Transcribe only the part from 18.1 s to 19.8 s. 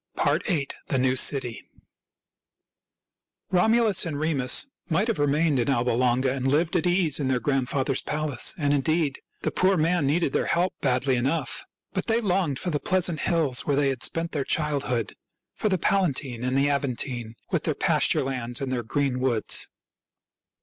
lands and their green woods.